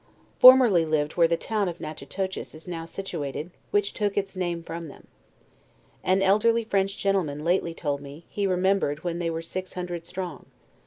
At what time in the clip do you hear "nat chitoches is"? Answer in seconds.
1.79-2.67